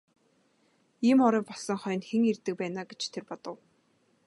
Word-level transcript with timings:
Ийм 1.07 1.19
орой 1.25 1.43
болсон 1.47 1.77
хойно 1.81 2.05
хэн 2.09 2.23
ирдэг 2.31 2.55
байна 2.61 2.77
аа 2.81 2.89
гэж 2.89 3.01
тэр 3.13 3.23
бодов. 3.29 3.57